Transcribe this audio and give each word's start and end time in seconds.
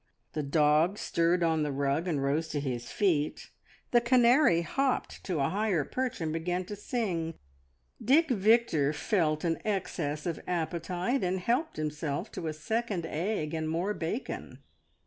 The 0.33 0.41
dog 0.41 0.97
stirred 0.97 1.43
on 1.43 1.61
the 1.61 1.71
rug 1.71 2.07
and 2.07 2.23
rose 2.23 2.47
to 2.47 2.59
his 2.59 2.91
feet; 2.91 3.51
the 3.91 4.01
canary 4.01 4.63
hopped 4.63 5.23
to 5.25 5.39
a 5.39 5.49
higher 5.49 5.83
perch 5.85 6.19
and 6.19 6.33
began 6.33 6.65
to 6.65 6.75
sing; 6.75 7.35
Dick 8.03 8.31
Victor 8.31 8.93
felt 8.93 9.43
an 9.43 9.59
access 9.63 10.25
of 10.25 10.39
appetite, 10.47 11.23
and 11.23 11.39
helped 11.39 11.77
himself 11.77 12.31
to 12.31 12.47
a 12.47 12.53
second 12.53 13.05
egg 13.05 13.53
and 13.53 13.69
more 13.69 13.93
bacon. 13.93 14.63